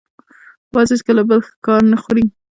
باز 0.73 0.87
هېڅکله 0.93 1.21
د 1.25 1.27
بل 1.29 1.39
ښکار 1.49 1.81
نه 1.91 1.97
خوري 2.01 2.23